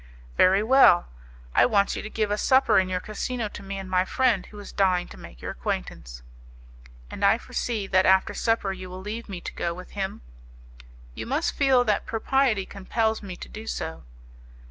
"Very 0.35 0.63
well. 0.63 1.09
I 1.53 1.67
want 1.67 1.95
you 1.95 2.01
to 2.01 2.09
give 2.09 2.31
a 2.31 2.37
supper 2.39 2.79
in 2.79 2.89
your 2.89 2.99
casino 2.99 3.49
to 3.49 3.61
me 3.61 3.77
and 3.77 3.87
my 3.87 4.03
friend, 4.03 4.47
who 4.47 4.57
is 4.57 4.71
dying 4.71 5.07
to 5.09 5.15
make 5.15 5.43
your 5.43 5.51
acquaintance." 5.51 6.23
"And 7.11 7.23
I 7.23 7.37
foresee 7.37 7.85
that 7.85 8.07
after 8.07 8.33
supper 8.33 8.71
you 8.73 8.89
will 8.89 9.01
leave 9.01 9.29
me 9.29 9.41
to 9.41 9.53
go 9.53 9.75
with 9.75 9.91
him." 9.91 10.21
"You 11.13 11.27
must 11.27 11.53
feel 11.53 11.83
that 11.83 12.07
propriety 12.07 12.65
compels 12.65 13.21
me 13.21 13.35
to 13.35 13.47
do 13.47 13.67
so." 13.67 14.03